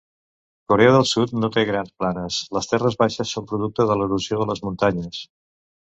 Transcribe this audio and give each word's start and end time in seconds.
Corea 0.71 0.93
del 0.93 1.05
Sud 1.09 1.33
no 1.43 1.49
té 1.57 1.65
grans 1.69 1.93
planes; 2.03 2.39
les 2.57 2.71
terres 2.71 2.99
baixes 3.03 3.35
són 3.37 3.49
producte 3.53 3.87
de 3.93 3.99
l'erosió 4.01 4.41
de 4.41 4.49
les 4.53 4.65
muntanyes. 4.69 5.25